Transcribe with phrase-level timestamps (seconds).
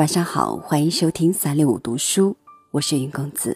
[0.00, 2.34] 晚上好，欢迎收听三六五读书，
[2.70, 3.54] 我是云公子。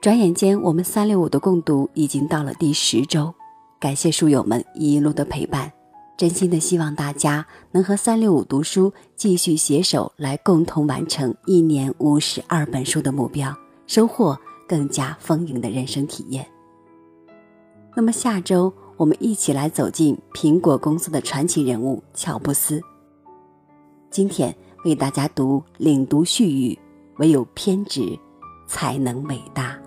[0.00, 3.32] 转眼间，我们三六五的共读已经到了第十周，
[3.78, 5.72] 感谢书友们一路的陪伴，
[6.16, 16.44] 真心的希望大家能和三六五读书继续携手来共同完成一年五十二本书的目标，收获更加丰盈的人生体验。
[17.94, 22.82] 那么下周我们一起来走进苹果公司的传奇人物乔布斯。
[24.10, 24.52] 今天
[24.84, 26.76] 为大家读领读序语：
[27.18, 28.18] 唯有偏执，
[28.66, 29.78] 才能伟大。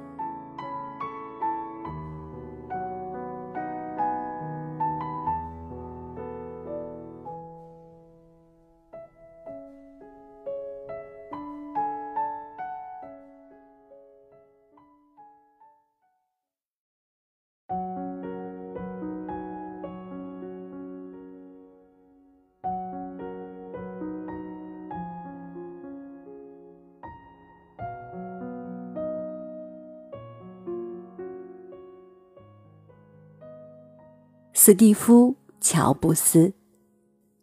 [34.65, 36.53] 斯蒂夫·乔布斯，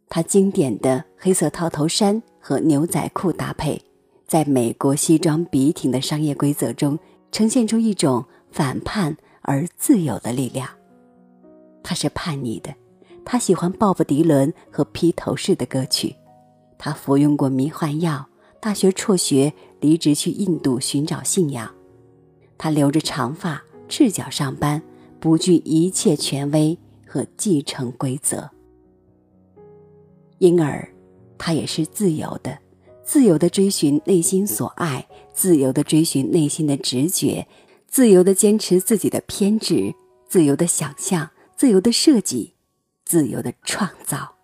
[0.08, 3.78] 他经典的黑色套头衫和牛仔裤搭配，
[4.26, 6.98] 在美国西装笔挺的商业规则中，
[7.30, 10.66] 呈现出一种反叛而自由的力量。
[11.82, 12.74] 他是叛逆的，
[13.22, 16.16] 他喜欢鲍勃·迪伦和披头士的歌曲，
[16.78, 18.26] 他服用过迷幻药，
[18.60, 21.70] 大学辍学，离职去印度寻找信仰。
[22.56, 24.80] 他留着长发，赤脚上班，
[25.20, 26.78] 不惧一切权威。
[27.10, 28.48] 和继承规则，
[30.38, 30.88] 因而
[31.36, 32.56] 他也是自由的，
[33.02, 37.48] 自由的追寻内心所爱，自由的追寻内心的直觉，
[37.88, 39.92] 自由的坚持自己的偏执，
[40.28, 42.54] 自由的想象，自由的设计，
[43.04, 44.36] 自由的创造。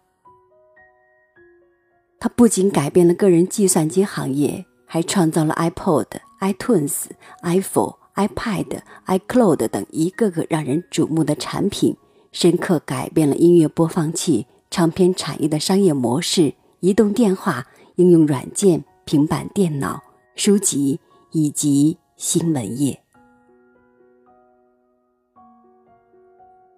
[2.18, 6.06] 他不仅改变了个人计算机行业，还创造了 iPod、
[6.40, 7.04] iTunes、
[7.42, 11.96] iPhone、iPad、iCloud 等一个个让人瞩目的产品。
[12.38, 20.02] 深刻改变了音乐播放器、唱片产业的商业模式、移动电话、应用软件、平板电脑、
[20.34, 21.00] 书籍
[21.32, 23.02] 以及新闻业。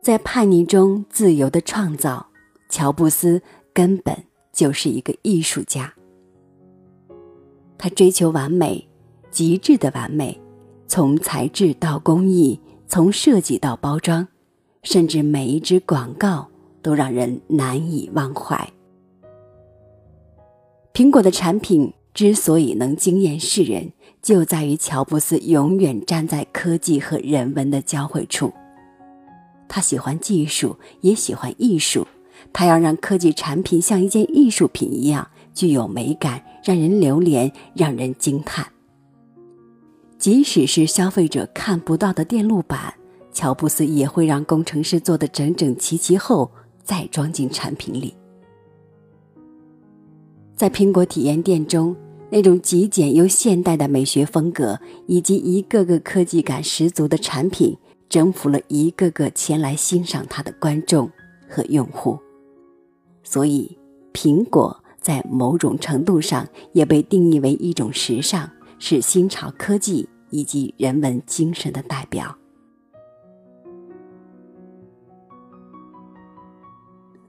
[0.01, 2.29] 在叛逆中自由的创造，
[2.69, 3.43] 乔布斯
[3.75, 4.17] 根本
[4.53, 5.93] 就是一个艺术家。
[7.77, 8.89] 他追求完美，
[9.29, 10.41] 极致的完美，
[10.87, 14.29] 从材质到工艺，从设计到包装。
[14.91, 16.49] 甚至每一支广告
[16.81, 18.73] 都让人难以忘怀。
[20.95, 28.51] 苹果的产品之所以能惊艳世人，就在于乔布斯永远站在科技和人文的交汇处。
[29.69, 32.07] 他喜欢技术，也喜欢艺术。
[32.55, 38.67] 他要让科技产品像一件艺术品一样具有美感，让人流连，让人惊叹。
[40.17, 42.95] 即使是消费者看不到的电路板。
[43.39, 46.51] 乔布斯也会让工程师做的整整齐齐后
[46.83, 48.13] 再装进产品里。
[50.57, 51.95] 在苹果体验店中，
[52.31, 57.79] 那种极简又现代的美学风格，以及一个个科技感十足的产品，
[58.09, 61.09] 征服了一个个前来欣赏它的观众
[61.49, 62.19] 和用户。
[63.23, 63.79] 所以，
[64.13, 68.51] 苹果在某种程度上也被定义为一种时尚，
[68.81, 72.37] 是新潮科技以及人文精神的代表。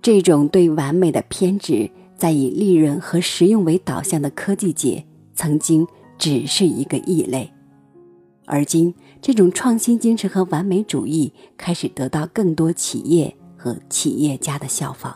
[0.10, 1.88] 这种对完美的偏执，
[2.18, 5.06] 在以利润和实用为导向的科技界，
[5.36, 5.86] 曾经
[6.18, 7.54] 只是一个异类，
[8.48, 15.16] 而今，这种创新精神和完美主义开始得到更多企业和企业家的效仿。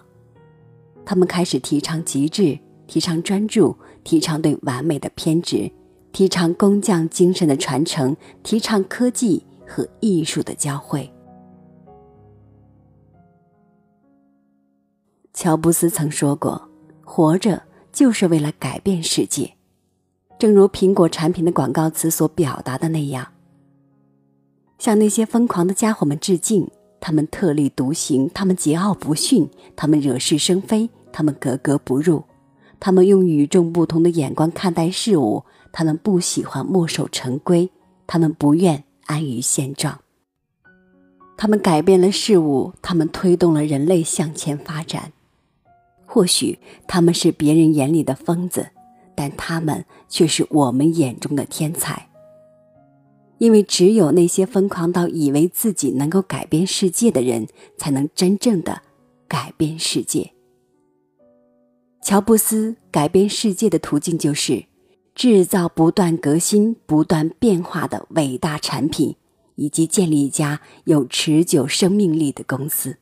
[1.03, 5.71] 他们开始提倡极致，提倡专注，提倡对完美的偏执，
[6.11, 11.11] 提倡工匠精神的传承，提倡科技和艺术的交汇。
[15.43, 16.69] 乔布斯曾说过
[17.03, 17.61] ：“活着
[17.91, 19.55] 就是为了改变世界。”
[20.39, 23.27] 正如苹果产品的广告词所表达的那样，
[24.77, 26.71] 向那些疯狂的家伙们致敬。
[27.01, 32.23] 他们特立独行，他们桀骜不驯，他们惹是生非，他们格格不入，
[32.79, 35.43] 他们用与众不同的眼光看待事物，
[35.73, 37.69] 他们不喜欢墨守成规，
[38.07, 39.99] 他们不愿安于现状。
[41.35, 45.11] 他们改变了事物，他们推动了人类向前发展。
[46.13, 48.69] 或许他们是别人眼里的疯子，
[49.15, 52.07] 但他们却是我们眼中的天才。
[53.39, 57.47] 因为只有那些疯狂到以为自己能够改变世界的人，
[57.79, 58.83] 才能真正的
[59.27, 60.31] 改变世界。
[61.99, 64.65] 乔布斯改变世界的途径就是
[65.15, 69.15] 制造不断革新、不断变化的伟大产品，
[69.55, 72.97] 以及建立一家有持久生命力的公司。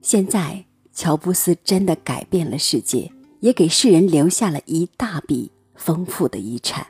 [0.00, 0.66] 现在，
[1.00, 3.10] 乔布斯真的改变了世界，
[3.40, 6.86] 也给世人留下了一大笔丰富的遗产。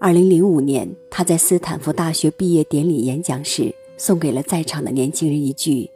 [0.00, 5.88] 二零零五年，他在斯坦福大学毕业典礼演讲时，送给了在场的年轻人一句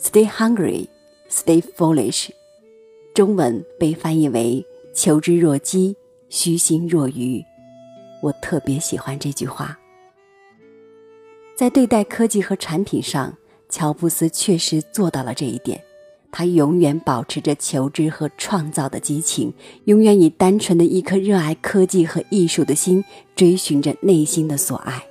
[0.00, 0.88] ：“Stay hungry,
[1.28, 2.30] stay foolish。”
[3.12, 4.64] 中文被翻译为
[4.96, 5.94] “求知若饥，
[6.30, 7.44] 虚心若愚”。
[8.24, 9.78] 我特别喜欢这句话。
[11.54, 13.36] 在对待科技和产品上，
[13.68, 15.82] 乔布斯确实做到了这一点，
[16.30, 19.52] 他永远保持着求知和创造的激情，
[19.84, 23.04] 永远以单纯的一颗热爱科技和艺术的心
[23.36, 25.02] 追寻着内心的所爱。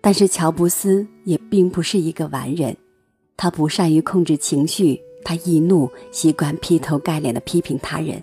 [0.00, 2.76] 但是乔布斯也并不是一个完人，
[3.36, 8.22] 他不善于控制情绪，他易怒，习惯劈头盖脸的批评他人，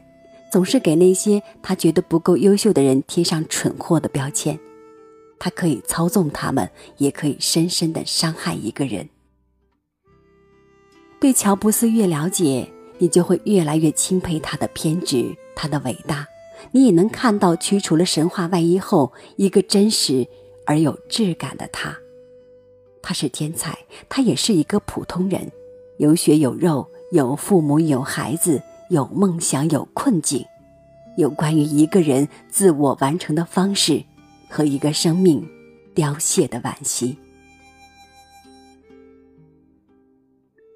[0.51, 4.59] 总是给那些他觉得不够优秀的人贴上蠢货的标签。
[5.39, 9.07] 他可以操纵他们，也可以深深的伤害一个人。
[11.19, 16.27] 对乔布斯越了解，你就会越来越钦佩他的偏执，他的伟大。
[16.71, 20.27] 你也能看到驱除了神话外衣后，一个真实
[20.65, 21.95] 而有质感的他。
[23.01, 23.77] 他是天才，
[24.09, 25.51] 他也是一个普通人，
[25.97, 30.45] 有血有肉，有父母，有孩子，有梦想，有困境，
[31.15, 34.03] 有关于一个人自我完成的方式。
[34.49, 35.47] 和一个生命
[35.93, 37.17] 凋谢的惋惜。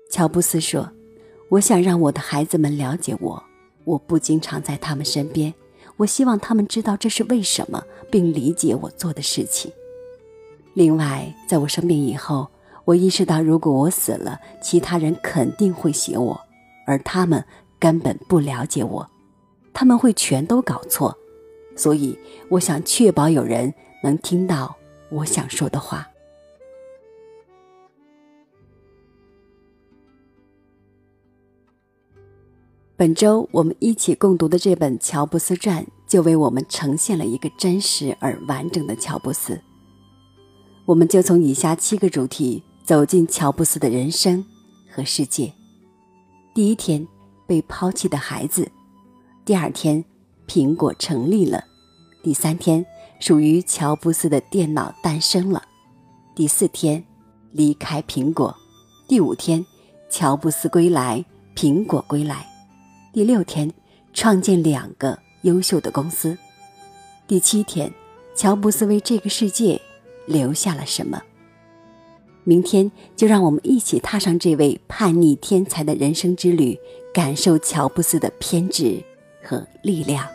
[0.09, 0.91] 乔布斯说
[1.49, 3.41] ：“我想让我的孩子们了解我，
[3.85, 5.53] 我不经常在他们身边。
[5.97, 7.81] 我希望他们知道这是为什么，
[8.11, 9.71] 并理解我做的事情。
[10.73, 12.49] 另外，在我生病以后，
[12.83, 16.41] 我意识到，如果我死了，其他人肯定会写我，
[16.85, 17.43] 而他们
[17.79, 19.09] 根本不了解我，
[19.71, 21.17] 他们会全都搞错。”
[21.75, 22.17] 所以，
[22.49, 23.73] 我想确保有人
[24.03, 24.75] 能听到
[25.09, 26.07] 我想说的话。
[32.95, 39.59] 本周我们一起共读的这本《乔布斯传》，就为我们呈现了一个真实而完整的乔布斯。
[40.85, 44.45] 我们就从以下七个主题走进乔布斯的人生
[44.87, 45.51] 和世界。
[46.53, 47.07] 第一天，
[47.47, 48.65] 被抛弃的孩子；
[49.45, 50.05] 第二天。
[50.47, 51.63] 苹果成立了，
[52.23, 52.85] 第三天，
[53.19, 55.63] 属于乔布斯的电脑诞生了。
[56.35, 57.03] 第四天，
[57.51, 58.55] 离开苹果。
[59.07, 59.65] 第五天，
[60.09, 61.23] 乔布斯归来，
[61.55, 62.47] 苹果归来。
[63.13, 63.71] 第六天，
[64.13, 66.37] 创建两个优秀的公司。
[67.27, 67.91] 第七天，
[68.35, 69.81] 乔布斯为这个世界
[70.25, 71.21] 留下了什么？
[72.43, 76.79] 明天就让我们一起踏上这位叛逆天才的人生之旅，
[77.13, 79.03] 感受乔布斯的偏执
[79.43, 80.27] 和力量。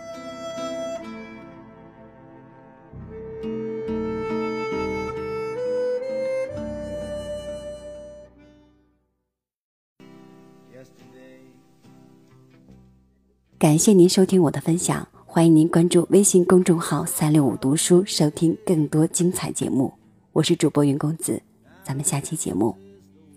[13.59, 19.93] 感谢您收听我的分享，欢迎您关注微信公众号“三六五读书”，收听更多精彩节目。
[20.33, 21.43] 我是主播云公子，
[21.83, 22.77] 咱们下期节目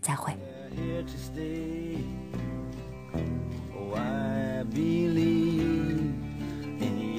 [0.01, 0.33] 再会。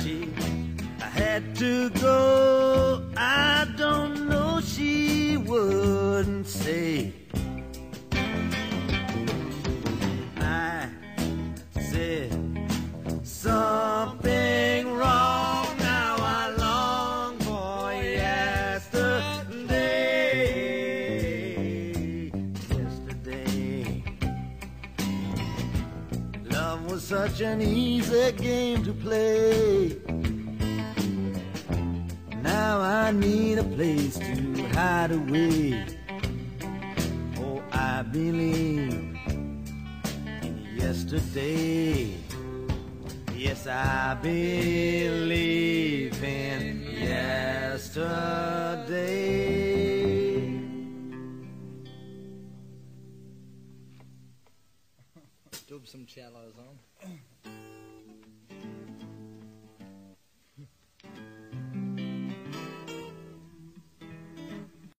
[0.00, 0.28] She
[1.00, 3.02] I had to go.
[3.16, 7.21] I don't know, she wouldn't say.
[27.12, 30.00] Such an easy game to play.
[32.40, 35.84] Now I need a place to hide away.
[37.36, 39.14] Oh, I believe
[40.40, 42.14] in yesterday.
[43.36, 48.22] Yes, I believe in yesterday.
[55.68, 56.91] Dub some cellos on.